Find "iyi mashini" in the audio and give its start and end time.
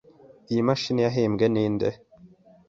0.51-1.01